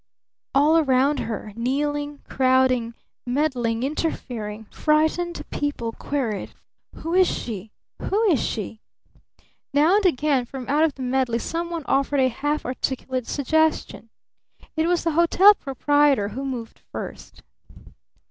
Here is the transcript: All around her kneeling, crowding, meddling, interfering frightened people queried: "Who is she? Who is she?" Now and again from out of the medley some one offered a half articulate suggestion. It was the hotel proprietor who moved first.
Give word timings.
All 0.55 0.79
around 0.79 1.19
her 1.19 1.53
kneeling, 1.55 2.21
crowding, 2.27 2.95
meddling, 3.27 3.83
interfering 3.83 4.65
frightened 4.71 5.43
people 5.51 5.91
queried: 5.91 6.55
"Who 6.95 7.13
is 7.13 7.27
she? 7.27 7.69
Who 8.01 8.19
is 8.23 8.41
she?" 8.43 8.81
Now 9.75 9.97
and 9.97 10.05
again 10.07 10.45
from 10.45 10.67
out 10.67 10.83
of 10.85 10.95
the 10.95 11.03
medley 11.03 11.37
some 11.37 11.69
one 11.69 11.83
offered 11.85 12.19
a 12.19 12.29
half 12.29 12.65
articulate 12.65 13.27
suggestion. 13.27 14.09
It 14.75 14.87
was 14.87 15.03
the 15.03 15.11
hotel 15.11 15.53
proprietor 15.53 16.29
who 16.29 16.45
moved 16.45 16.79
first. 16.79 17.43